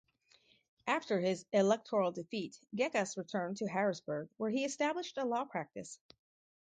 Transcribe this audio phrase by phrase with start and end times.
[0.87, 5.99] After his electoral defeat Gekas returned to Harrisburg where he established a law practice.